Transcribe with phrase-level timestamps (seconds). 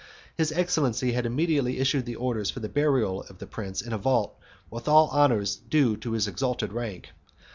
[0.35, 3.99] His excellency had immediately issued his orders for the burial of the prince in a
[3.99, 4.35] vault
[4.71, 7.09] with all the honours due to his exalted rank.